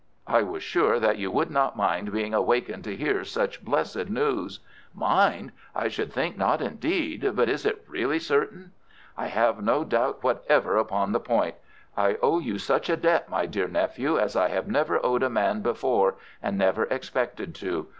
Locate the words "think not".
6.11-6.59